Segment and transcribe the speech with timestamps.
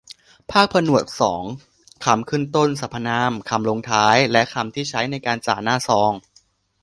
[0.51, 1.43] ภาคผนวกสอง
[2.05, 6.11] คำขึ้นต้น สรรพนาม คำลงท้าย และคำที่ใช้ในการจ่าหน้าซอง